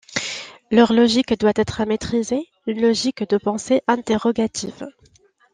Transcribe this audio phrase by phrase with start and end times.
[0.71, 4.87] Leur logique doit être maîtrisée: une logique de la pensée interrogative.